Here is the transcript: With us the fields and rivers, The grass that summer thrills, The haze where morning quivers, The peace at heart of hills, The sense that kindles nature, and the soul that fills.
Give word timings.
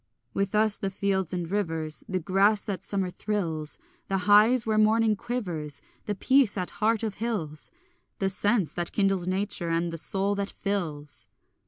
With 0.33 0.55
us 0.55 0.79
the 0.79 0.89
fields 0.89 1.31
and 1.31 1.51
rivers, 1.51 2.03
The 2.09 2.17
grass 2.19 2.63
that 2.63 2.81
summer 2.81 3.11
thrills, 3.11 3.77
The 4.07 4.17
haze 4.17 4.65
where 4.65 4.79
morning 4.79 5.15
quivers, 5.15 5.83
The 6.07 6.15
peace 6.15 6.57
at 6.57 6.71
heart 6.81 7.03
of 7.03 7.19
hills, 7.19 7.69
The 8.17 8.27
sense 8.27 8.73
that 8.73 8.93
kindles 8.93 9.27
nature, 9.27 9.69
and 9.69 9.91
the 9.91 9.99
soul 9.99 10.33
that 10.33 10.49
fills. 10.49 11.27